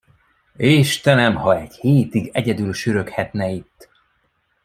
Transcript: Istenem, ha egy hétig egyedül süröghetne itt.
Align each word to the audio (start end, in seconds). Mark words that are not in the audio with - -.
Istenem, 0.59 1.35
ha 1.35 1.57
egy 1.59 1.73
hétig 1.75 2.29
egyedül 2.33 2.73
süröghetne 2.73 3.49
itt. 3.49 3.89